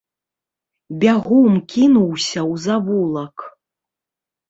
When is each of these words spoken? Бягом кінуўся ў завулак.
Бягом 1.03 1.53
кінуўся 1.75 2.39
ў 2.51 2.67
завулак. 2.67 3.37